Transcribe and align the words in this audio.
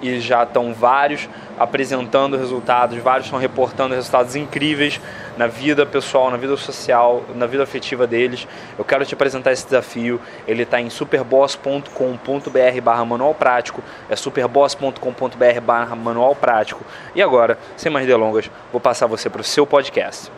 e 0.00 0.20
já 0.20 0.42
estão 0.42 0.72
vários 0.72 1.28
apresentando 1.58 2.36
resultados, 2.36 2.98
vários 2.98 3.26
estão 3.26 3.38
reportando 3.38 3.94
resultados 3.94 4.36
incríveis 4.36 5.00
na 5.36 5.46
vida 5.46 5.84
pessoal, 5.84 6.30
na 6.30 6.36
vida 6.36 6.56
social, 6.56 7.24
na 7.34 7.46
vida 7.46 7.62
afetiva 7.62 8.06
deles. 8.06 8.46
Eu 8.78 8.84
quero 8.84 9.04
te 9.04 9.14
apresentar 9.14 9.52
esse 9.52 9.64
desafio. 9.64 10.20
Ele 10.46 10.62
está 10.62 10.80
em 10.80 10.90
superboss.com.br 10.90 12.80
barra 12.82 13.04
manual 13.04 13.34
prático. 13.34 13.82
É 14.08 14.16
superboss.com.br 14.16 15.60
barra 15.62 15.94
manual 15.94 16.34
prático. 16.34 16.84
E 17.14 17.22
agora, 17.22 17.58
sem 17.76 17.90
mais 17.90 18.06
delongas, 18.06 18.50
vou 18.72 18.80
passar 18.80 19.06
você 19.06 19.28
para 19.30 19.40
o 19.40 19.44
seu 19.44 19.66
podcast. 19.66 20.30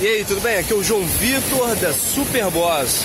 E 0.00 0.06
aí, 0.06 0.24
tudo 0.24 0.40
bem? 0.40 0.56
Aqui 0.56 0.72
é 0.72 0.76
o 0.76 0.82
João 0.82 1.02
Vitor 1.02 1.74
da 1.76 1.92
Superboss. 1.92 3.04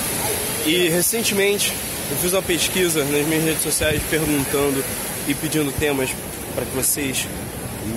E 0.64 0.88
recentemente 0.88 1.74
eu 2.10 2.16
fiz 2.18 2.32
uma 2.32 2.42
pesquisa 2.42 3.04
nas 3.04 3.26
minhas 3.26 3.44
redes 3.44 3.62
sociais 3.62 4.00
perguntando 4.08 4.84
e 5.26 5.34
pedindo 5.34 5.72
temas 5.72 6.10
para 6.54 6.64
que 6.64 6.74
vocês 6.76 7.26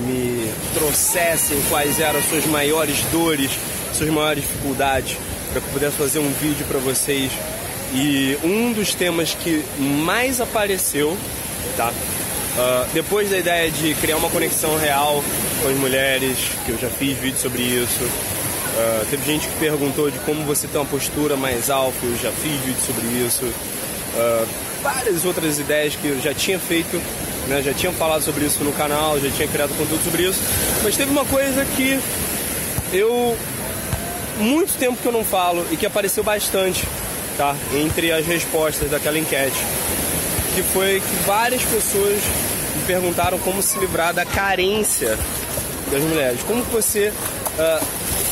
me 0.06 0.52
trouxessem 0.74 1.60
quais 1.68 2.00
eram 2.00 2.18
as 2.18 2.28
suas 2.28 2.44
maiores 2.46 3.00
dores, 3.12 3.50
suas 3.92 4.10
maiores 4.10 4.42
dificuldades, 4.42 5.16
para 5.52 5.60
que 5.60 5.66
eu 5.66 5.72
pudesse 5.72 5.96
fazer 5.96 6.18
um 6.18 6.30
vídeo 6.40 6.66
para 6.66 6.78
vocês. 6.78 7.30
E 7.92 8.38
um 8.44 8.72
dos 8.72 8.94
temas 8.94 9.34
que 9.34 9.64
mais 9.78 10.40
apareceu, 10.40 11.16
tá? 11.76 11.90
Uh, 11.90 12.88
depois 12.92 13.30
da 13.30 13.38
ideia 13.38 13.70
de 13.70 13.94
criar 13.94 14.16
uma 14.16 14.30
conexão 14.30 14.76
real 14.76 15.22
com 15.62 15.68
as 15.68 15.76
mulheres, 15.76 16.36
que 16.66 16.72
eu 16.72 16.78
já 16.78 16.88
fiz 16.88 17.16
vídeo 17.18 17.38
sobre 17.38 17.62
isso, 17.62 18.04
uh, 18.04 19.06
teve 19.08 19.24
gente 19.24 19.46
que 19.48 19.56
perguntou 19.58 20.10
de 20.10 20.18
como 20.20 20.44
você 20.44 20.66
tem 20.68 20.80
uma 20.80 20.86
postura 20.86 21.36
mais 21.36 21.70
alta, 21.70 21.96
eu 22.02 22.16
já 22.20 22.30
fiz 22.30 22.60
vídeo 22.60 22.80
sobre 22.86 23.06
isso 23.24 23.52
uh, 24.14 24.48
várias 24.82 25.24
outras 25.24 25.58
ideias 25.58 25.94
que 25.94 26.08
eu 26.08 26.20
já 26.20 26.34
tinha 26.34 26.58
feito, 26.58 27.00
né? 27.48 27.62
já 27.62 27.72
tinha 27.72 27.92
falado 27.92 28.22
sobre 28.22 28.44
isso 28.44 28.62
no 28.64 28.72
canal, 28.72 29.18
já 29.20 29.30
tinha 29.30 29.48
criado 29.48 29.76
conteúdo 29.76 30.02
sobre 30.04 30.22
isso, 30.22 30.40
mas 30.82 30.96
teve 30.96 31.10
uma 31.10 31.24
coisa 31.24 31.64
que 31.76 32.00
eu 32.92 33.36
muito 34.38 34.72
tempo 34.78 34.96
que 35.00 35.06
eu 35.06 35.12
não 35.12 35.24
falo 35.24 35.66
e 35.70 35.76
que 35.76 35.86
apareceu 35.86 36.24
bastante, 36.24 36.84
tá? 37.36 37.54
Entre 37.74 38.10
as 38.10 38.26
respostas 38.26 38.90
daquela 38.90 39.18
enquete, 39.18 39.58
que 40.54 40.62
foi 40.62 41.00
que 41.00 41.26
várias 41.26 41.62
pessoas 41.62 42.20
me 42.76 42.82
perguntaram 42.86 43.38
como 43.38 43.62
se 43.62 43.78
livrar 43.78 44.14
da 44.14 44.24
carência 44.24 45.18
das 45.90 46.02
mulheres, 46.02 46.40
como 46.46 46.62
você 46.64 47.08
uh, 47.10 47.86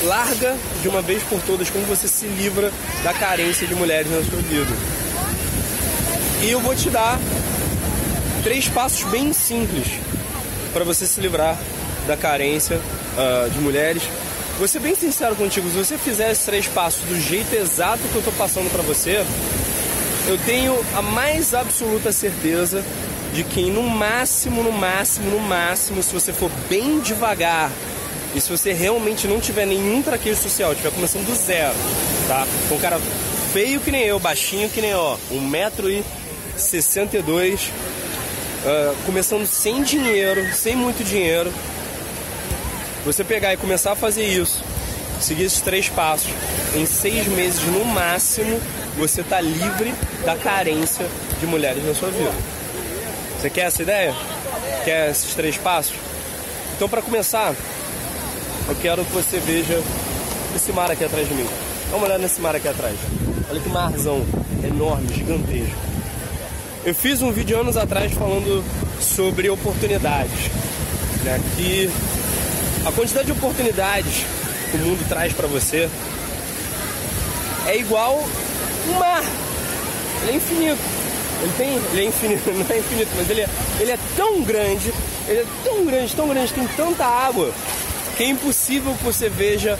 larga 0.04 0.56
de 0.80 0.88
uma 0.88 1.02
vez 1.02 1.22
por 1.24 1.40
todas, 1.42 1.68
como 1.70 1.84
você 1.84 2.08
se 2.08 2.26
livra 2.26 2.72
da 3.02 3.12
carência 3.12 3.66
de 3.66 3.74
mulheres 3.74 4.10
na 4.10 4.22
sua 4.22 4.40
vida. 4.42 4.97
E 6.40 6.50
eu 6.50 6.60
vou 6.60 6.74
te 6.74 6.88
dar 6.88 7.18
três 8.44 8.68
passos 8.68 9.02
bem 9.10 9.32
simples 9.32 9.88
para 10.72 10.84
você 10.84 11.04
se 11.04 11.20
livrar 11.20 11.58
da 12.06 12.16
carência 12.16 12.76
uh, 12.76 13.50
de 13.50 13.58
mulheres. 13.58 14.02
Vou 14.56 14.68
ser 14.68 14.78
bem 14.78 14.94
sincero 14.94 15.34
contigo, 15.34 15.68
se 15.68 15.76
você 15.76 15.98
fizer 15.98 16.30
esses 16.30 16.44
três 16.44 16.66
passos 16.66 17.02
do 17.04 17.20
jeito 17.20 17.52
exato 17.54 18.00
que 18.10 18.14
eu 18.14 18.20
estou 18.20 18.32
passando 18.34 18.70
para 18.70 18.82
você, 18.82 19.24
eu 20.28 20.38
tenho 20.46 20.78
a 20.94 21.02
mais 21.02 21.54
absoluta 21.54 22.12
certeza 22.12 22.84
de 23.34 23.42
que 23.42 23.70
no 23.70 23.82
máximo, 23.82 24.62
no 24.62 24.72
máximo, 24.72 25.30
no 25.30 25.40
máximo, 25.40 26.02
se 26.02 26.12
você 26.12 26.32
for 26.32 26.50
bem 26.68 27.00
devagar 27.00 27.70
e 28.34 28.40
se 28.40 28.48
você 28.48 28.72
realmente 28.72 29.26
não 29.26 29.40
tiver 29.40 29.66
nenhum 29.66 30.02
traquejo 30.02 30.40
social, 30.40 30.72
estiver 30.72 30.92
começando 30.92 31.26
do 31.26 31.34
zero, 31.34 31.74
tá? 32.26 32.46
Com 32.68 32.76
um 32.76 32.80
cara 32.80 33.00
feio 33.52 33.80
que 33.80 33.90
nem 33.90 34.02
eu, 34.02 34.18
baixinho 34.18 34.68
que 34.68 34.80
nem 34.80 34.94
ó, 34.94 35.16
um 35.30 35.40
metro 35.40 35.90
e 35.90 36.04
62, 36.58 37.62
uh, 37.62 37.70
ah, 38.66 38.94
começando 39.06 39.46
sem 39.46 39.82
dinheiro, 39.82 40.52
sem 40.54 40.76
muito 40.76 41.04
dinheiro. 41.04 41.52
Você 43.04 43.24
pegar 43.24 43.54
e 43.54 43.56
começar 43.56 43.92
a 43.92 43.96
fazer 43.96 44.24
isso, 44.24 44.62
seguir 45.20 45.44
esses 45.44 45.60
três 45.60 45.88
passos, 45.88 46.30
em 46.74 46.84
seis 46.84 47.26
meses 47.28 47.62
no 47.64 47.84
máximo, 47.84 48.60
você 48.96 49.20
está 49.20 49.40
livre 49.40 49.94
da 50.24 50.36
carência 50.36 51.06
de 51.40 51.46
mulheres 51.46 51.84
na 51.84 51.94
sua 51.94 52.10
vida. 52.10 52.32
Você 53.40 53.48
quer 53.48 53.66
essa 53.66 53.82
ideia? 53.82 54.14
Quer 54.84 55.10
esses 55.10 55.34
três 55.34 55.56
passos? 55.56 55.94
Então, 56.76 56.88
para 56.88 57.00
começar, 57.00 57.54
eu 58.68 58.74
quero 58.76 59.04
que 59.04 59.12
você 59.12 59.38
veja 59.38 59.82
esse 60.54 60.72
mar 60.72 60.90
aqui 60.90 61.04
atrás 61.04 61.28
de 61.28 61.34
mim. 61.34 61.48
Dá 61.90 61.96
uma 61.96 62.06
olhada 62.06 62.22
nesse 62.22 62.40
mar 62.40 62.54
aqui 62.54 62.68
atrás. 62.68 62.96
Olha 63.50 63.60
que 63.60 63.68
marzão 63.68 64.26
enorme, 64.64 65.08
gigantesco. 65.14 65.87
Eu 66.88 66.94
fiz 66.94 67.20
um 67.20 67.30
vídeo 67.30 67.60
anos 67.60 67.76
atrás 67.76 68.14
falando 68.14 68.64
sobre 68.98 69.50
oportunidades, 69.50 70.50
né? 71.22 71.38
Que 71.54 71.90
a 72.86 72.90
quantidade 72.90 73.26
de 73.26 73.32
oportunidades 73.32 74.24
que 74.70 74.76
o 74.78 74.80
mundo 74.80 75.06
traz 75.06 75.34
para 75.34 75.46
você 75.46 75.86
é 77.66 77.76
igual 77.76 78.26
um 78.88 78.92
mar. 78.98 79.22
Ele 80.22 80.30
é 80.30 80.34
infinito. 80.36 80.80
Ele 81.42 81.52
tem, 81.58 81.76
ele 81.92 82.00
é 82.00 82.04
infinito, 82.04 82.50
não 82.56 82.74
é 82.74 82.78
infinito, 82.78 83.10
mas 83.18 83.28
ele 83.28 83.42
é, 83.42 83.48
ele 83.80 83.90
é 83.90 83.98
tão 84.16 84.40
grande, 84.40 84.90
ele 85.28 85.40
é 85.40 85.46
tão 85.62 85.84
grande, 85.84 86.16
tão 86.16 86.26
grande, 86.26 86.52
tem 86.54 86.66
tanta 86.68 87.04
água 87.04 87.52
que 88.16 88.22
é 88.22 88.28
impossível 88.28 88.94
que 88.94 89.04
você 89.04 89.28
veja 89.28 89.78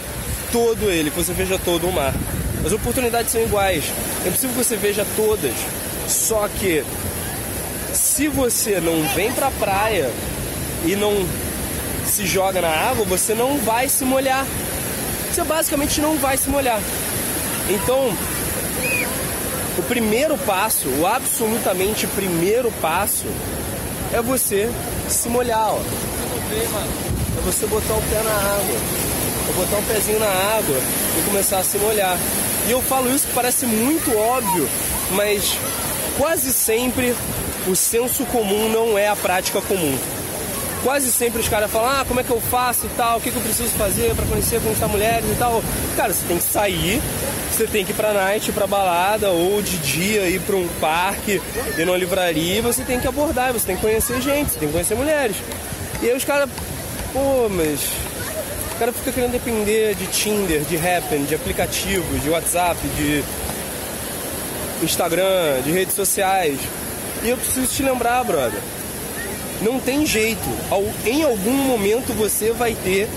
todo 0.52 0.90
ele, 0.90 1.10
que 1.10 1.16
você 1.16 1.32
veja 1.32 1.58
todo 1.58 1.88
o 1.88 1.92
mar. 1.92 2.12
As 2.66 2.72
oportunidades 2.72 3.32
são 3.32 3.42
iguais. 3.42 3.84
É 4.26 4.30
possível 4.30 4.50
que 4.50 4.62
você 4.62 4.76
veja 4.76 5.06
todas. 5.16 5.54
Só 6.08 6.48
que 6.48 6.82
se 7.92 8.28
você 8.28 8.80
não 8.80 9.06
vem 9.14 9.30
pra 9.32 9.50
praia 9.50 10.10
e 10.84 10.96
não 10.96 11.12
se 12.06 12.26
joga 12.26 12.60
na 12.60 12.68
água, 12.68 13.04
você 13.04 13.34
não 13.34 13.58
vai 13.58 13.88
se 13.88 14.04
molhar. 14.04 14.46
Você 15.30 15.44
basicamente 15.44 16.00
não 16.00 16.16
vai 16.16 16.36
se 16.36 16.48
molhar. 16.48 16.80
Então, 17.68 18.12
o 19.76 19.82
primeiro 19.82 20.36
passo, 20.38 20.88
o 20.88 21.06
absolutamente 21.06 22.06
primeiro 22.08 22.72
passo, 22.80 23.26
é 24.12 24.22
você 24.22 24.70
se 25.08 25.28
molhar, 25.28 25.68
ó. 25.68 25.78
É 26.50 27.40
você 27.44 27.66
botar 27.66 27.94
o 27.94 28.02
pé 28.02 28.22
na 28.22 28.30
água. 28.30 28.78
É 29.48 29.52
botar 29.52 29.76
o 29.76 29.82
pezinho 29.82 30.18
na 30.18 30.26
água 30.26 30.76
e 31.18 31.22
começar 31.26 31.58
a 31.58 31.64
se 31.64 31.78
molhar. 31.78 32.16
E 32.66 32.70
eu 32.70 32.82
falo 32.82 33.14
isso 33.14 33.26
que 33.26 33.34
parece 33.34 33.66
muito 33.66 34.16
óbvio, 34.16 34.68
mas 35.12 35.56
quase 36.18 36.52
sempre 36.52 37.14
o 37.66 37.74
senso 37.74 38.24
comum 38.26 38.68
não 38.68 38.98
é 38.98 39.08
a 39.08 39.16
prática 39.16 39.60
comum. 39.62 39.96
Quase 40.82 41.10
sempre 41.10 41.40
os 41.40 41.48
caras 41.48 41.70
falam, 41.70 41.90
ah, 41.90 42.04
como 42.06 42.20
é 42.20 42.22
que 42.22 42.30
eu 42.30 42.40
faço 42.40 42.86
e 42.86 42.88
tal, 42.90 43.18
o 43.18 43.20
que, 43.20 43.30
que 43.30 43.36
eu 43.36 43.42
preciso 43.42 43.70
fazer 43.70 44.14
para 44.14 44.26
conhecer, 44.26 44.60
conquistar 44.60 44.86
mulheres 44.88 45.24
e 45.28 45.34
tal. 45.36 45.62
Cara, 45.96 46.12
você 46.12 46.24
tem 46.26 46.36
que 46.38 46.44
sair, 46.44 47.00
você 47.50 47.66
tem 47.66 47.84
que 47.84 47.90
ir 47.90 47.94
pra 47.94 48.12
night, 48.12 48.52
pra 48.52 48.66
balada, 48.66 49.28
ou 49.30 49.60
de 49.60 49.76
dia 49.78 50.28
ir 50.28 50.40
pra 50.42 50.54
um 50.54 50.68
parque, 50.80 51.42
ir 51.76 51.84
numa 51.84 51.98
livraria, 51.98 52.62
você 52.62 52.82
tem 52.84 53.00
que 53.00 53.08
abordar, 53.08 53.52
você 53.52 53.66
tem 53.66 53.76
que 53.76 53.82
conhecer 53.82 54.20
gente, 54.22 54.52
você 54.52 54.58
tem 54.60 54.68
que 54.68 54.72
conhecer 54.72 54.94
mulheres. 54.94 55.36
E 56.00 56.08
aí 56.10 56.16
os 56.16 56.24
caras, 56.24 56.48
pô, 57.12 57.48
mas 57.50 57.80
O 58.74 58.78
cara 58.78 58.92
fica 58.92 59.10
querendo 59.10 59.32
depender 59.32 59.96
de 59.96 60.06
Tinder, 60.06 60.60
de 60.60 60.76
Happn, 60.76 61.24
de 61.24 61.34
aplicativos, 61.34 62.22
de 62.22 62.30
WhatsApp, 62.30 62.78
de 62.96 63.24
Instagram, 64.82 65.62
de 65.64 65.70
redes 65.70 65.94
sociais. 65.94 66.58
E 67.22 67.28
eu 67.28 67.36
preciso 67.36 67.66
te 67.66 67.82
lembrar, 67.82 68.24
brother. 68.24 68.60
Não 69.60 69.80
tem 69.80 70.06
jeito. 70.06 70.48
Em 71.04 71.22
algum 71.22 71.52
momento 71.52 72.12
você 72.12 72.52
vai 72.52 72.74
ter 72.74 73.08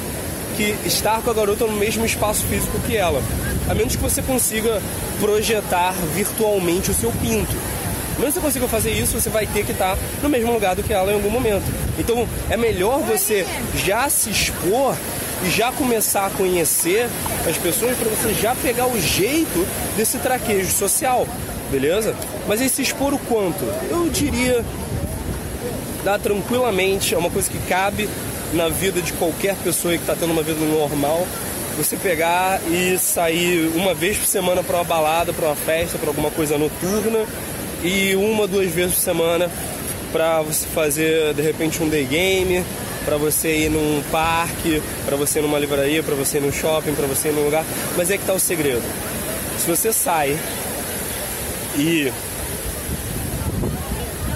que 0.58 0.76
estar 0.86 1.22
com 1.22 1.30
a 1.30 1.34
garota 1.34 1.66
no 1.66 1.74
mesmo 1.74 2.06
espaço 2.06 2.44
físico 2.46 2.80
que 2.88 2.98
ela. 2.98 3.22
A 3.70 3.76
menos 3.76 3.96
que 3.96 4.02
você 4.02 4.22
consiga 4.22 4.82
projetar 5.20 5.94
virtualmente 6.16 6.92
o 6.92 6.94
seu 6.94 7.12
pinto. 7.22 7.56
Mesmo 8.20 8.34
que 8.34 8.40
você 8.40 8.40
consiga 8.40 8.68
fazer 8.68 8.92
isso, 8.92 9.20
você 9.20 9.30
vai 9.30 9.48
ter 9.48 9.66
que 9.66 9.72
estar 9.72 9.98
no 10.22 10.30
mesmo 10.30 10.52
lugar 10.52 10.76
do 10.76 10.84
que 10.84 10.94
ela 10.94 11.12
em 11.12 11.16
algum 11.16 11.30
momento. 11.30 11.64
Então 11.98 12.28
é 12.50 12.58
melhor 12.58 13.00
você 13.00 13.46
já 13.86 14.10
se 14.10 14.30
expor 14.30 14.96
e 15.46 15.50
já 15.50 15.72
começar 15.72 16.28
a 16.28 16.30
conhecer 16.30 17.10
as 17.48 17.58
pessoas 17.58 17.98
para 17.98 18.10
você 18.10 18.34
já 18.34 18.56
pegar 18.56 18.88
o 18.88 19.00
jeito 19.00 19.68
desse 19.96 20.18
traquejo 20.18 20.72
social, 20.72 21.28
beleza? 21.72 22.16
Mas 22.48 22.62
aí 22.62 22.70
se 22.70 22.82
expor 22.82 23.14
o 23.14 23.20
quanto? 23.20 23.64
Eu 23.90 24.10
diria 24.10 24.64
dá 26.04 26.18
tranquilamente, 26.18 27.14
é 27.14 27.18
uma 27.18 27.30
coisa 27.30 27.50
que 27.50 27.60
cabe 27.68 28.10
na 28.54 28.68
vida 28.70 29.02
de 29.02 29.14
qualquer 29.14 29.56
pessoa 29.58 29.94
que 29.94 30.02
está 30.02 30.16
tendo 30.16 30.32
uma 30.32 30.44
vida 30.44 30.60
normal. 30.66 31.26
Você 31.78 31.96
pegar 31.96 32.60
e 32.70 32.98
sair 32.98 33.72
uma 33.76 33.94
vez 33.94 34.18
por 34.18 34.26
semana 34.26 34.62
para 34.62 34.78
uma 34.78 34.84
balada, 34.84 35.32
para 35.32 35.48
uma 35.48 35.56
festa, 35.56 35.98
para 35.98 36.10
alguma 36.10 36.30
coisa 36.30 36.58
noturna 36.58 37.26
e 37.84 38.16
uma, 38.16 38.46
duas 38.46 38.70
vezes 38.72 38.96
por 38.96 39.02
semana 39.02 39.50
para 40.12 40.42
você 40.42 40.66
fazer 40.68 41.34
de 41.34 41.42
repente 41.42 41.82
um 41.82 41.88
day 41.88 42.04
game, 42.04 42.64
para 43.06 43.18
você 43.18 43.66
ir 43.66 43.70
num 43.70 44.02
parque, 44.12 44.82
para 45.06 45.16
você 45.16 45.40
ir 45.40 45.42
numa 45.42 45.60
livraria, 45.60 46.04
para 46.04 46.16
você 46.16 46.38
ir 46.38 46.42
num 46.42 46.52
shopping, 46.52 46.94
para 46.94 47.08
você 47.08 47.30
ir 47.30 47.34
num 47.34 47.46
lugar. 47.46 47.66
Mas 47.98 48.12
é 48.12 48.18
que 48.18 48.26
tá 48.26 48.34
o 48.34 48.40
segredo. 48.40 48.84
Se 49.58 49.70
você 49.70 49.92
sai 49.94 50.38
e 51.78 52.12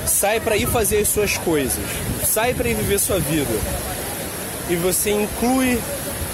sai 0.06 0.40
para 0.40 0.56
ir 0.56 0.68
fazer 0.68 1.00
as 1.00 1.08
suas 1.08 1.38
coisas, 1.38 1.84
sai 2.26 2.54
para 2.54 2.70
ir 2.70 2.76
viver 2.76 3.00
sua 3.00 3.20
vida 3.20 3.54
e 4.70 4.76
você 4.76 5.12
inclui 5.12 5.80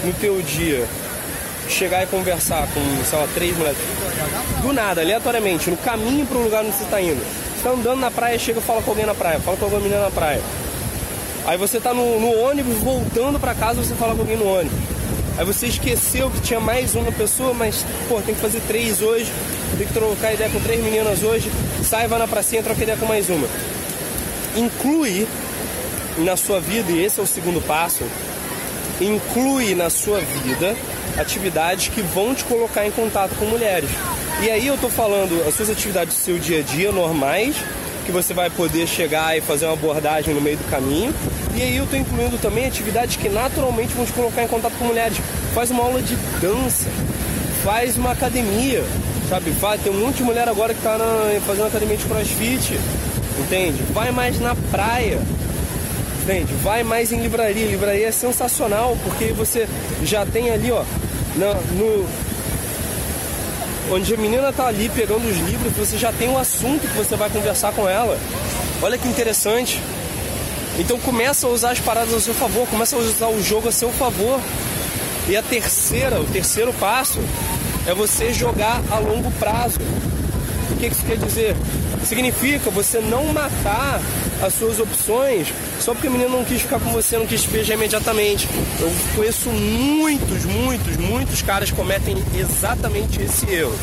no 0.04 0.12
teu 0.14 0.40
dia 0.42 0.86
chegar 1.68 2.02
e 2.02 2.06
conversar 2.06 2.66
com, 2.68 2.80
sei 3.04 3.18
lá, 3.18 3.28
três 3.34 3.56
mulheres, 3.56 3.78
do 4.60 4.72
nada, 4.72 5.00
aleatoriamente, 5.00 5.70
no 5.70 5.76
caminho 5.76 6.26
para 6.26 6.38
o 6.38 6.42
lugar 6.42 6.64
onde 6.64 6.76
você 6.76 6.84
está 6.84 7.00
indo. 7.00 7.20
Você 7.20 7.62
tá 7.62 7.70
andando 7.70 8.00
na 8.00 8.10
praia, 8.10 8.38
chega 8.38 8.58
e 8.58 8.62
fala 8.62 8.82
com 8.82 8.90
alguém 8.90 9.06
na 9.06 9.14
praia, 9.14 9.38
fala 9.40 9.56
com 9.56 9.64
alguma 9.64 9.80
menina 9.80 10.02
na 10.02 10.10
praia. 10.10 10.40
Aí 11.44 11.56
você 11.56 11.80
tá 11.80 11.92
no, 11.92 12.20
no 12.20 12.40
ônibus, 12.40 12.78
voltando 12.78 13.38
para 13.40 13.54
casa, 13.54 13.82
você 13.82 13.94
fala 13.94 14.14
com 14.14 14.20
alguém 14.20 14.36
no 14.36 14.46
ônibus. 14.46 14.78
Aí 15.36 15.44
você 15.44 15.66
esqueceu 15.66 16.30
que 16.30 16.40
tinha 16.40 16.60
mais 16.60 16.94
uma 16.94 17.10
pessoa, 17.10 17.52
mas, 17.54 17.84
pô, 18.08 18.20
tem 18.20 18.34
que 18.34 18.40
fazer 18.40 18.60
três 18.68 19.00
hoje, 19.00 19.32
tem 19.76 19.86
que 19.86 19.92
trocar 19.92 20.34
ideia 20.34 20.50
com 20.50 20.60
três 20.60 20.82
meninas 20.82 21.22
hoje, 21.22 21.50
sai, 21.82 22.06
vai 22.06 22.18
na 22.18 22.28
pracinha, 22.28 22.62
troca 22.62 22.82
ideia 22.82 22.98
com 22.98 23.06
mais 23.06 23.28
uma. 23.28 23.48
Inclui 24.56 25.26
na 26.18 26.36
sua 26.36 26.60
vida, 26.60 26.92
e 26.92 27.02
esse 27.02 27.18
é 27.18 27.22
o 27.22 27.26
segundo 27.26 27.60
passo, 27.66 28.04
inclui 29.00 29.74
na 29.74 29.88
sua 29.90 30.20
vida 30.20 30.76
atividades 31.18 31.88
que 31.88 32.02
vão 32.02 32.34
te 32.34 32.44
colocar 32.44 32.86
em 32.86 32.90
contato 32.90 33.34
com 33.36 33.46
mulheres. 33.46 33.90
E 34.42 34.50
aí 34.50 34.66
eu 34.66 34.76
tô 34.76 34.88
falando 34.88 35.46
as 35.48 35.54
suas 35.54 35.70
atividades 35.70 36.14
do 36.14 36.20
seu 36.20 36.38
dia 36.38 36.60
a 36.60 36.62
dia 36.62 36.92
normais, 36.92 37.56
que 38.04 38.12
você 38.12 38.34
vai 38.34 38.50
poder 38.50 38.86
chegar 38.86 39.36
e 39.36 39.40
fazer 39.40 39.66
uma 39.66 39.74
abordagem 39.74 40.34
no 40.34 40.40
meio 40.40 40.56
do 40.56 40.70
caminho. 40.70 41.14
E 41.54 41.62
aí 41.62 41.76
eu 41.76 41.84
estou 41.84 41.98
incluindo 41.98 42.38
também 42.38 42.66
atividades 42.66 43.16
que 43.16 43.28
naturalmente 43.28 43.94
vão 43.94 44.04
te 44.04 44.12
colocar 44.12 44.42
em 44.42 44.48
contato 44.48 44.72
com 44.78 44.84
mulheres. 44.84 45.18
Faz 45.54 45.70
uma 45.70 45.82
aula 45.82 46.00
de 46.02 46.16
dança, 46.40 46.88
faz 47.62 47.96
uma 47.96 48.12
academia, 48.12 48.82
sabe? 49.28 49.52
Tem 49.82 49.92
um 49.92 50.00
monte 50.00 50.16
de 50.16 50.22
mulher 50.22 50.48
agora 50.48 50.72
que 50.72 50.80
está 50.80 50.98
fazendo 51.46 51.66
academia 51.66 51.96
de 51.96 52.04
crossfit, 52.04 52.78
entende? 53.38 53.82
Vai 53.92 54.10
mais 54.10 54.40
na 54.40 54.54
praia, 54.70 55.18
entende? 56.22 56.52
Vai 56.62 56.82
mais 56.82 57.12
em 57.12 57.20
livraria. 57.20 57.66
Livraria 57.66 58.08
é 58.08 58.12
sensacional 58.12 58.96
porque 59.04 59.26
você 59.32 59.68
já 60.04 60.24
tem 60.24 60.50
ali, 60.50 60.70
ó, 60.70 60.84
no 61.36 62.06
onde 63.92 64.14
a 64.14 64.16
menina 64.16 64.52
tá 64.52 64.66
ali 64.66 64.88
pegando 64.88 65.28
os 65.28 65.36
livros, 65.36 65.72
você 65.74 65.98
já 65.98 66.10
tem 66.12 66.28
um 66.28 66.38
assunto 66.38 66.88
que 66.88 66.96
você 66.96 67.14
vai 67.14 67.28
conversar 67.28 67.72
com 67.72 67.86
ela. 67.86 68.18
Olha 68.80 68.96
que 68.96 69.06
interessante. 69.06 69.80
Então 70.78 70.98
começa 70.98 71.46
a 71.46 71.50
usar 71.50 71.72
as 71.72 71.80
paradas 71.80 72.14
a 72.14 72.20
seu 72.20 72.32
favor, 72.32 72.66
começa 72.68 72.96
a 72.96 72.98
usar 72.98 73.28
o 73.28 73.42
jogo 73.42 73.68
a 73.68 73.72
seu 73.72 73.90
favor. 73.90 74.40
E 75.28 75.36
a 75.36 75.42
terceira, 75.42 76.18
o 76.20 76.24
terceiro 76.24 76.72
passo 76.72 77.20
é 77.86 77.94
você 77.94 78.32
jogar 78.32 78.82
a 78.90 78.98
longo 78.98 79.30
prazo. 79.32 79.78
O 80.72 80.76
que 80.76 80.86
isso 80.86 81.04
quer 81.04 81.16
dizer? 81.16 81.56
Significa 82.04 82.70
você 82.70 82.98
não 83.00 83.26
matar 83.26 84.00
as 84.42 84.54
suas 84.54 84.80
opções 84.80 85.48
só 85.78 85.92
porque 85.92 86.08
a 86.08 86.10
menina 86.10 86.30
não 86.30 86.44
quis 86.44 86.62
ficar 86.62 86.80
com 86.80 86.90
você, 86.90 87.16
não 87.16 87.26
quis 87.26 87.44
beijar 87.46 87.74
imediatamente. 87.74 88.48
Eu 88.80 88.92
conheço 89.14 89.48
muitos, 89.50 90.44
muitos, 90.44 90.96
muitos 90.96 91.42
caras 91.42 91.70
que 91.70 91.76
cometem 91.76 92.16
exatamente 92.34 93.22
esse 93.22 93.48
erro. 93.50 93.76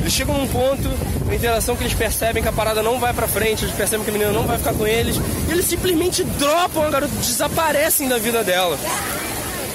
Eles 0.00 0.12
chegam 0.12 0.36
num 0.36 0.46
ponto 0.46 0.88
na 1.26 1.34
interação 1.34 1.76
que 1.76 1.82
eles 1.82 1.94
percebem 1.94 2.42
que 2.42 2.48
a 2.48 2.52
parada 2.52 2.82
não 2.82 2.98
vai 2.98 3.12
pra 3.12 3.28
frente, 3.28 3.64
eles 3.64 3.74
percebem 3.74 4.04
que 4.04 4.10
a 4.10 4.12
menina 4.12 4.32
não 4.32 4.46
vai 4.46 4.56
ficar 4.58 4.72
com 4.72 4.86
eles, 4.86 5.16
e 5.46 5.52
eles 5.52 5.66
simplesmente 5.66 6.24
dropam 6.24 6.82
a 6.82 6.90
garota, 6.90 7.12
desaparecem 7.16 8.08
da 8.08 8.18
vida 8.18 8.42
dela. 8.42 8.78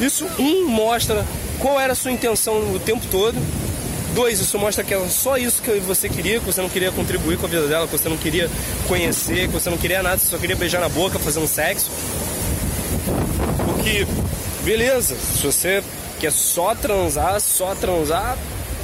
Isso, 0.01 0.25
um, 0.39 0.67
mostra 0.67 1.23
qual 1.59 1.79
era 1.79 1.93
a 1.93 1.95
sua 1.95 2.11
intenção 2.11 2.73
o 2.73 2.79
tempo 2.79 3.05
todo, 3.11 3.35
Dois, 4.15 4.39
isso 4.39 4.57
mostra 4.57 4.81
que 4.81 4.93
é 4.93 5.09
só 5.09 5.37
isso 5.37 5.61
que 5.61 5.71
você 5.81 6.07
queria, 6.07 6.39
que 6.39 6.45
você 6.45 6.61
não 6.61 6.69
queria 6.69 6.89
contribuir 6.89 7.37
com 7.37 7.47
a 7.47 7.49
vida 7.49 7.67
dela, 7.67 7.85
que 7.85 7.97
você 7.97 8.07
não 8.07 8.15
queria 8.15 8.49
conhecer, 8.87 9.47
que 9.47 9.53
você 9.53 9.69
não 9.69 9.77
queria 9.77 10.01
nada, 10.01 10.17
você 10.17 10.27
só 10.27 10.37
queria 10.37 10.55
beijar 10.55 10.79
na 10.79 10.87
boca, 10.87 11.19
fazer 11.19 11.39
um 11.39 11.47
sexo. 11.47 11.91
Porque, 13.65 14.07
beleza, 14.63 15.15
se 15.15 15.45
você 15.45 15.83
quer 16.17 16.31
só 16.31 16.73
transar, 16.73 17.41
só 17.41 17.75
transar, 17.75 18.37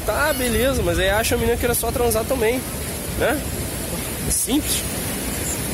tá, 0.06 0.34
beleza, 0.34 0.84
mas 0.84 1.00
aí 1.00 1.10
acha 1.10 1.36
a 1.36 1.38
menina 1.38 1.56
que 1.56 1.64
era 1.64 1.74
só 1.74 1.90
transar 1.94 2.26
também, 2.26 2.60
né? 3.18 3.42
É 4.28 4.32
simples. 4.32 4.84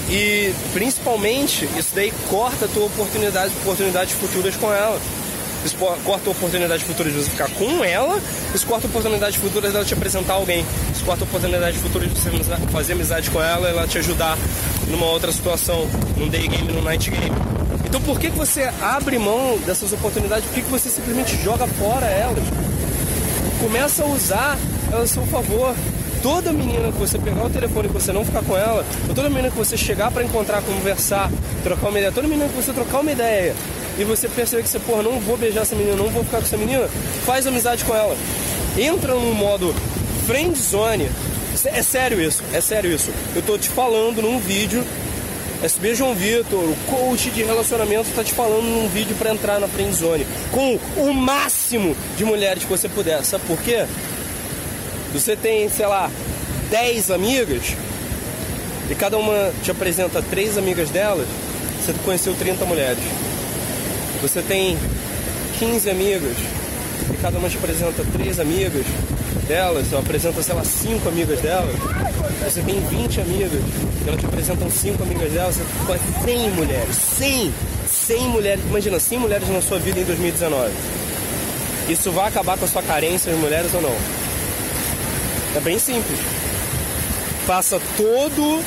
E 0.07 0.53
principalmente, 0.71 1.67
isso 1.75 1.89
daí 1.95 2.13
corta 2.29 2.65
a 2.65 2.67
tua 2.67 2.85
oportunidade, 2.85 3.51
oportunidades 3.63 4.13
futuras 4.13 4.55
com 4.55 4.71
ela. 4.71 5.01
Isso 5.67 5.75
corta 5.75 6.29
a 6.29 6.31
oportunidade 6.31 6.85
futura 6.85 7.11
de 7.11 7.17
você 7.17 7.29
ficar 7.29 7.49
com 7.49 7.83
ela, 7.83 8.21
isso 8.55 8.65
corta 8.65 8.87
a 8.87 8.89
oportunidade 8.89 9.37
futura 9.37 9.69
dela 9.69 9.83
te 9.83 9.93
apresentar 9.93 10.35
alguém, 10.35 10.65
isso 10.95 11.03
corta 11.03 11.25
a 11.25 11.27
oportunidade 11.27 11.77
futura 11.79 12.07
de 12.07 12.17
você 12.17 12.29
fazer 12.71 12.93
amizade 12.93 13.29
com 13.29 13.41
ela, 13.41 13.67
ela 13.67 13.85
te 13.85 13.97
ajudar 13.97 14.37
numa 14.87 15.05
outra 15.07 15.29
situação, 15.29 15.85
num 16.15 16.29
day 16.29 16.47
game, 16.47 16.71
num 16.71 16.81
night 16.81 17.11
game. 17.11 17.35
Então 17.83 17.99
por 17.99 18.17
que, 18.17 18.31
que 18.31 18.37
você 18.37 18.71
abre 18.81 19.19
mão 19.19 19.57
dessas 19.65 19.91
oportunidades? 19.91 20.45
Por 20.45 20.53
que, 20.53 20.61
que 20.61 20.71
você 20.71 20.87
simplesmente 20.87 21.35
joga 21.43 21.67
fora 21.67 22.05
elas? 22.05 22.45
Começa 23.59 24.03
a 24.03 24.05
usar 24.05 24.57
elas 24.89 25.11
a 25.11 25.13
seu 25.15 25.25
favor. 25.25 25.75
Toda 26.23 26.53
menina 26.53 26.93
que 26.93 26.97
você 26.97 27.19
pegar 27.19 27.43
o 27.43 27.49
telefone 27.49 27.89
e 27.89 27.91
você 27.91 28.13
não 28.13 28.23
ficar 28.23 28.41
com 28.41 28.55
ela, 28.55 28.85
ou 29.09 29.13
toda 29.13 29.27
menina 29.27 29.51
que 29.51 29.57
você 29.57 29.75
chegar 29.75 30.11
para 30.11 30.23
encontrar, 30.23 30.61
conversar, 30.61 31.29
trocar 31.61 31.89
uma 31.89 31.97
ideia, 31.97 32.11
toda 32.13 32.25
menina 32.25 32.47
que 32.47 32.55
você 32.55 32.71
trocar 32.71 33.01
uma 33.01 33.11
ideia 33.11 33.53
e 33.97 34.03
você 34.03 34.27
perceber 34.27 34.63
que 34.63 34.69
você, 34.69 34.79
porra, 34.79 35.03
não 35.03 35.19
vou 35.19 35.37
beijar 35.37 35.61
essa 35.61 35.75
menina, 35.75 35.95
não 35.95 36.09
vou 36.09 36.23
ficar 36.23 36.37
com 36.37 36.43
essa 36.43 36.57
menina, 36.57 36.87
faz 37.25 37.47
amizade 37.47 37.83
com 37.83 37.95
ela. 37.95 38.15
Entra 38.77 39.13
no 39.15 39.33
modo 39.33 39.73
friend 40.25 40.57
zone. 40.61 41.09
É 41.65 41.81
sério 41.81 42.21
isso, 42.21 42.43
é 42.53 42.61
sério 42.61 42.93
isso. 42.93 43.09
Eu 43.35 43.41
tô 43.41 43.57
te 43.57 43.69
falando 43.69 44.21
num 44.21 44.39
vídeo. 44.39 44.85
SB 45.63 45.95
João 45.95 46.13
Vitor, 46.13 46.59
o 46.59 46.75
coach 46.85 47.31
de 47.31 47.41
relacionamento, 47.41 48.11
tá 48.15 48.23
te 48.23 48.31
falando 48.31 48.61
num 48.61 48.87
vídeo 48.89 49.15
para 49.17 49.31
entrar 49.31 49.59
na 49.59 49.67
friend 49.67 49.91
zone 49.91 50.27
com 50.51 50.79
o 50.97 51.11
máximo 51.11 51.97
de 52.15 52.23
mulheres 52.23 52.63
que 52.63 52.69
você 52.69 52.87
puder. 52.87 53.25
Sabe 53.25 53.43
por 53.47 53.59
quê? 53.61 53.87
Você 55.13 55.35
tem, 55.35 55.67
sei 55.67 55.87
lá, 55.87 56.11
10 56.69 57.09
amigas 57.09 57.73
e 58.89 58.93
cada 58.93 59.17
uma 59.17 59.51
te 59.63 59.71
apresenta 59.71 60.21
três 60.21 60.57
amigas 60.57 60.91
delas, 60.91 61.27
você 61.83 61.93
conheceu 62.05 62.35
30 62.35 62.63
mulheres. 62.65 62.99
Você 64.21 64.41
tem 64.41 64.77
15 65.59 65.89
amigas 65.89 66.37
e 67.13 67.17
cada 67.21 67.37
uma 67.37 67.49
te 67.49 67.57
apresenta 67.57 68.03
três 68.13 68.39
amigas 68.39 68.85
delas, 69.47 69.91
ou 69.93 69.99
apresenta, 69.99 70.41
sei 70.41 70.53
lá, 70.53 70.63
cinco 70.63 71.09
amigas 71.09 71.39
delas. 71.39 71.75
Você 72.43 72.61
tem 72.61 72.79
20 72.79 73.21
amigas 73.21 73.51
e 73.53 74.07
elas 74.07 74.19
te 74.19 74.25
apresentam 74.25 74.69
cinco 74.69 75.03
amigas 75.03 75.31
delas. 75.31 75.55
Você 75.55 75.85
conhece 75.85 76.05
100 76.23 76.49
mulheres. 76.51 76.95
100! 76.95 77.53
100 77.87 78.21
mulheres. 78.29 78.63
Imagina, 78.65 78.99
100 78.99 79.19
mulheres 79.19 79.49
na 79.49 79.61
sua 79.61 79.79
vida 79.79 79.99
em 79.99 80.03
2019. 80.03 80.71
Isso 81.89 82.11
vai 82.11 82.27
acabar 82.27 82.57
com 82.57 82.65
a 82.65 82.67
sua 82.67 82.83
carência 82.83 83.31
de 83.31 83.37
mulheres 83.37 83.73
ou 83.73 83.81
não? 83.81 83.95
É 85.55 85.59
bem 85.61 85.79
simples. 85.79 86.19
Faça 87.45 87.79
todo, 87.95 88.63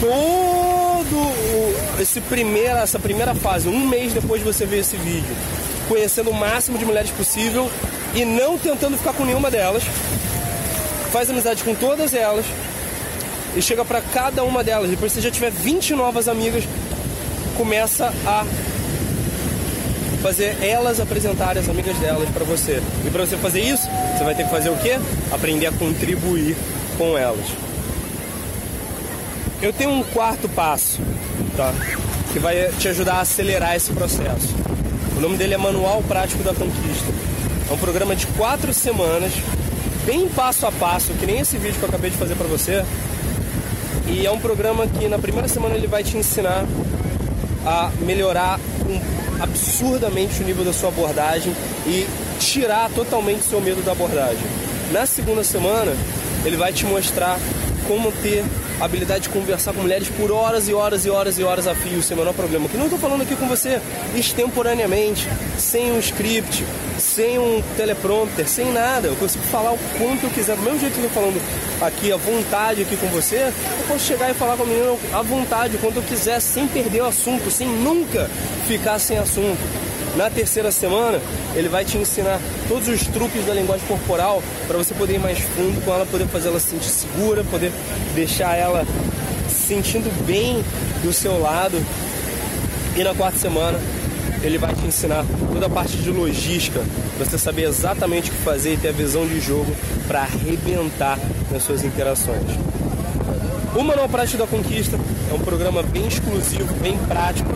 todo 0.00 1.59
esse 2.02 2.20
primeira, 2.20 2.80
essa 2.80 2.98
primeira 2.98 3.34
fase, 3.34 3.68
um 3.68 3.86
mês 3.86 4.12
depois 4.12 4.42
de 4.42 4.46
você 4.46 4.64
ver 4.64 4.78
esse 4.78 4.96
vídeo. 4.96 5.36
conhecendo 5.88 6.30
o 6.30 6.34
máximo 6.34 6.78
de 6.78 6.84
mulheres 6.84 7.10
possível 7.10 7.68
e 8.14 8.24
não 8.24 8.56
tentando 8.56 8.96
ficar 8.96 9.12
com 9.12 9.24
nenhuma 9.24 9.50
delas. 9.50 9.82
Faz 11.10 11.28
amizade 11.28 11.64
com 11.64 11.74
todas 11.74 12.14
elas 12.14 12.46
e 13.56 13.60
chega 13.60 13.84
para 13.84 14.00
cada 14.00 14.44
uma 14.44 14.62
delas. 14.62 14.88
Depois 14.88 15.12
que 15.12 15.20
você 15.20 15.28
já 15.28 15.32
tiver 15.32 15.50
20 15.50 15.94
novas 15.94 16.28
amigas, 16.28 16.62
começa 17.56 18.12
a 18.24 18.46
fazer 20.22 20.56
elas 20.62 21.00
apresentarem 21.00 21.60
as 21.60 21.68
amigas 21.68 21.96
delas 21.98 22.28
para 22.28 22.44
você. 22.44 22.80
E 23.04 23.10
para 23.10 23.26
você 23.26 23.36
fazer 23.36 23.60
isso, 23.60 23.88
você 24.16 24.22
vai 24.22 24.34
ter 24.34 24.44
que 24.44 24.50
fazer 24.50 24.70
o 24.70 24.76
quê? 24.76 24.96
Aprender 25.32 25.66
a 25.66 25.72
contribuir 25.72 26.56
com 26.96 27.18
elas. 27.18 27.46
Eu 29.60 29.72
tenho 29.72 29.90
um 29.90 30.02
quarto 30.02 30.48
passo, 30.48 31.00
tá? 31.56 31.72
Que 32.32 32.38
vai 32.38 32.70
te 32.78 32.88
ajudar 32.88 33.14
a 33.14 33.20
acelerar 33.20 33.74
esse 33.74 33.92
processo. 33.92 34.54
O 35.16 35.20
nome 35.20 35.36
dele 35.36 35.54
é 35.54 35.58
Manual 35.58 36.02
Prático 36.02 36.42
da 36.42 36.54
Conquista. 36.54 37.12
É 37.70 37.72
um 37.72 37.78
programa 37.78 38.16
de 38.16 38.26
quatro 38.28 38.72
semanas, 38.72 39.32
bem 40.04 40.28
passo 40.28 40.66
a 40.66 40.72
passo, 40.72 41.12
que 41.14 41.26
nem 41.26 41.40
esse 41.40 41.56
vídeo 41.56 41.78
que 41.78 41.82
eu 41.82 41.88
acabei 41.88 42.10
de 42.10 42.16
fazer 42.16 42.34
para 42.34 42.46
você. 42.46 42.84
E 44.08 44.26
é 44.26 44.30
um 44.30 44.38
programa 44.38 44.86
que 44.86 45.06
na 45.08 45.18
primeira 45.18 45.46
semana 45.46 45.74
ele 45.74 45.86
vai 45.86 46.02
te 46.02 46.16
ensinar 46.16 46.64
a 47.64 47.90
melhorar 48.00 48.58
absurdamente 49.40 50.42
o 50.42 50.44
nível 50.44 50.64
da 50.64 50.72
sua 50.72 50.88
abordagem 50.88 51.54
e 51.86 52.06
tirar 52.38 52.90
totalmente 52.90 53.44
seu 53.44 53.60
medo 53.60 53.84
da 53.84 53.92
abordagem. 53.92 54.42
Na 54.90 55.06
segunda 55.06 55.44
semana, 55.44 55.92
ele 56.44 56.56
vai 56.56 56.72
te 56.72 56.84
mostrar 56.84 57.38
como 57.86 58.10
ter 58.10 58.44
a 58.80 58.84
habilidade 58.84 59.24
de 59.24 59.28
conversar 59.28 59.74
com 59.74 59.82
mulheres 59.82 60.08
por 60.08 60.32
horas 60.32 60.68
e 60.68 60.72
horas 60.72 61.04
e 61.04 61.10
horas 61.10 61.38
e 61.38 61.44
horas 61.44 61.66
a 61.66 61.74
fio, 61.74 62.02
sem 62.02 62.16
o 62.16 62.18
menor 62.18 62.32
problema. 62.32 62.68
Que 62.68 62.76
não 62.76 62.86
estou 62.86 62.98
falando 62.98 63.22
aqui 63.22 63.36
com 63.36 63.46
você 63.46 63.80
extemporaneamente, 64.16 65.28
sem 65.58 65.92
um 65.92 65.98
script, 65.98 66.64
sem 66.98 67.38
um 67.38 67.62
teleprompter, 67.76 68.48
sem 68.48 68.72
nada. 68.72 69.08
Eu 69.08 69.16
consigo 69.16 69.44
falar 69.44 69.72
o 69.72 69.78
quanto 69.98 70.24
eu 70.24 70.30
quiser. 70.30 70.56
Do 70.56 70.62
mesmo 70.62 70.80
jeito 70.80 70.94
que 70.94 71.00
eu 71.00 71.06
estou 71.06 71.22
falando 71.22 71.40
aqui 71.82 72.10
à 72.10 72.16
vontade 72.16 72.82
aqui 72.82 72.96
com 72.96 73.08
você, 73.08 73.36
eu 73.48 73.86
posso 73.86 74.06
chegar 74.06 74.30
e 74.30 74.34
falar 74.34 74.56
com 74.56 74.62
a 74.62 74.66
menina 74.66 74.96
à 75.12 75.22
vontade, 75.22 75.76
quanto 75.78 75.96
eu 75.96 76.02
quiser, 76.02 76.40
sem 76.40 76.66
perder 76.66 77.02
o 77.02 77.06
assunto, 77.06 77.50
sem 77.50 77.68
nunca 77.68 78.30
ficar 78.66 78.98
sem 78.98 79.18
assunto. 79.18 79.79
Na 80.16 80.28
terceira 80.28 80.72
semana, 80.72 81.20
ele 81.54 81.68
vai 81.68 81.84
te 81.84 81.96
ensinar 81.96 82.40
todos 82.68 82.88
os 82.88 83.06
truques 83.06 83.46
da 83.46 83.54
linguagem 83.54 83.86
corporal 83.86 84.42
para 84.66 84.76
você 84.76 84.92
poder 84.92 85.14
ir 85.14 85.20
mais 85.20 85.38
fundo 85.38 85.84
com 85.84 85.92
ela, 85.92 86.04
poder 86.04 86.26
fazer 86.26 86.48
ela 86.48 86.58
se 86.58 86.70
sentir 86.70 86.88
segura, 86.88 87.44
poder 87.44 87.70
deixar 88.14 88.56
ela 88.56 88.84
se 89.48 89.68
sentindo 89.68 90.10
bem 90.26 90.64
do 91.02 91.12
seu 91.12 91.40
lado. 91.40 91.80
E 92.96 93.04
na 93.04 93.14
quarta 93.14 93.38
semana, 93.38 93.78
ele 94.42 94.58
vai 94.58 94.74
te 94.74 94.84
ensinar 94.84 95.24
toda 95.52 95.66
a 95.66 95.70
parte 95.70 95.96
de 95.96 96.10
logística, 96.10 96.82
você 97.16 97.38
saber 97.38 97.68
exatamente 97.68 98.30
o 98.30 98.34
que 98.34 98.42
fazer 98.42 98.74
e 98.74 98.76
ter 98.76 98.88
a 98.88 98.92
visão 98.92 99.24
de 99.26 99.38
jogo 99.38 99.72
para 100.08 100.22
arrebentar 100.22 101.18
nas 101.52 101.62
suas 101.62 101.84
interações. 101.84 102.42
O 103.76 103.84
Manual 103.84 104.08
Prático 104.08 104.38
da 104.38 104.46
Conquista 104.46 104.98
é 105.30 105.34
um 105.34 105.38
programa 105.38 105.84
bem 105.84 106.08
exclusivo, 106.08 106.74
bem 106.82 106.98
prático, 107.06 107.50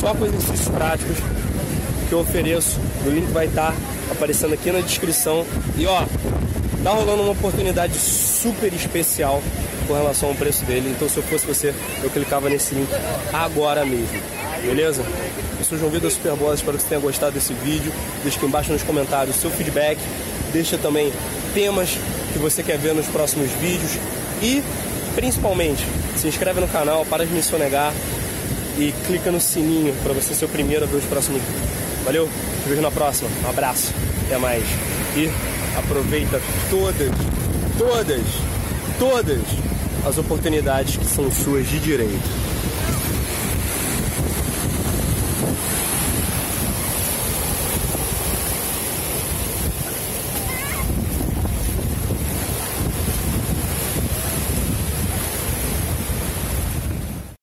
só 0.00 0.14
com 0.14 0.24
exercícios 0.24 0.68
práticos 0.68 1.18
que 2.10 2.14
eu 2.14 2.18
ofereço. 2.18 2.78
O 3.06 3.08
link 3.08 3.30
vai 3.30 3.46
estar 3.46 3.74
aparecendo 4.10 4.52
aqui 4.52 4.70
na 4.70 4.80
descrição. 4.80 5.46
E 5.78 5.86
ó, 5.86 6.04
tá 6.82 6.90
rolando 6.90 7.22
uma 7.22 7.32
oportunidade 7.32 7.94
super 7.94 8.72
especial 8.74 9.40
com 9.86 9.94
relação 9.94 10.30
ao 10.30 10.34
preço 10.34 10.64
dele. 10.64 10.92
Então 10.94 11.08
se 11.08 11.16
eu 11.16 11.22
fosse 11.22 11.46
você, 11.46 11.72
eu 12.02 12.10
clicava 12.10 12.50
nesse 12.50 12.74
link 12.74 12.88
agora 13.32 13.86
mesmo. 13.86 14.20
Beleza? 14.62 15.02
Eu 15.58 15.64
sou 15.64 15.78
João 15.78 15.90
Vitor 15.90 16.10
Superboss, 16.10 16.56
espero 16.56 16.76
que 16.76 16.82
você 16.82 16.88
tenha 16.88 17.00
gostado 17.00 17.32
desse 17.32 17.54
vídeo. 17.54 17.92
Deixa 18.22 18.36
aqui 18.36 18.46
embaixo 18.46 18.72
nos 18.72 18.82
comentários 18.82 19.36
o 19.36 19.40
seu 19.40 19.50
feedback. 19.50 19.98
Deixa 20.52 20.76
também 20.76 21.12
temas 21.54 21.96
que 22.32 22.38
você 22.38 22.62
quer 22.62 22.76
ver 22.76 22.92
nos 22.92 23.06
próximos 23.06 23.50
vídeos. 23.52 23.92
E, 24.42 24.62
principalmente, 25.14 25.86
se 26.16 26.26
inscreve 26.26 26.60
no 26.60 26.68
canal, 26.68 27.06
para 27.06 27.24
de 27.24 27.32
me 27.32 27.42
sonegar 27.42 27.92
e 28.76 28.92
clica 29.06 29.30
no 29.30 29.40
sininho 29.40 29.94
para 30.02 30.12
você 30.12 30.34
ser 30.34 30.46
o 30.46 30.48
primeiro 30.48 30.84
a 30.84 30.88
ver 30.88 30.96
os 30.96 31.04
próximos 31.04 31.40
vídeos. 31.40 31.79
Valeu, 32.10 32.28
te 32.64 32.68
vejo 32.68 32.82
na 32.82 32.90
próxima. 32.90 33.30
Um 33.44 33.50
abraço, 33.50 33.94
até 34.26 34.36
mais. 34.36 34.64
E 35.16 35.30
aproveita 35.78 36.42
todas, 36.68 37.08
todas, 37.78 38.26
todas 38.98 39.40
as 40.04 40.18
oportunidades 40.18 40.96
que 40.96 41.04
são 41.04 41.30
suas 41.30 41.68
de 41.68 41.78
direito. 41.78 42.49